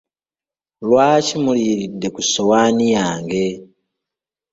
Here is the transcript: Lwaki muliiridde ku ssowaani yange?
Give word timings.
Lwaki 0.87 1.35
muliiridde 1.43 2.07
ku 2.15 2.21
ssowaani 2.25 2.85
yange? 2.95 3.45